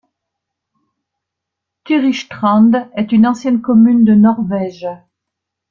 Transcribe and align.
Tyristrand 1.85 2.89
est 2.95 3.11
une 3.11 3.27
ancienne 3.27 3.61
commune 3.61 4.03
de 4.03 4.15
Norvège. 4.15 4.87